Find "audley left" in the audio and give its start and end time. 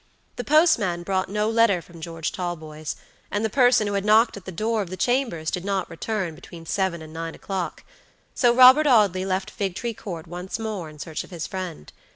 8.87-9.51